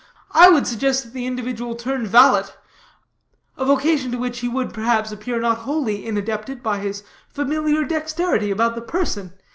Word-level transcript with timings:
I 0.31 0.49
would 0.49 0.65
suggest 0.65 1.03
that 1.03 1.13
the 1.13 1.27
individual 1.27 1.75
turn 1.75 2.07
valet 2.07 2.45
a 3.55 3.65
vocation 3.65 4.11
to 4.11 4.17
which 4.17 4.39
he 4.39 4.47
would, 4.47 4.73
perhaps, 4.73 5.11
appear 5.11 5.39
not 5.39 5.57
wholly 5.59 6.07
inadapted 6.07 6.63
by 6.63 6.79
his 6.79 7.03
familiar 7.29 7.85
dexterity 7.85 8.49
about 8.49 8.73
the 8.73 8.81
person. 8.81 9.33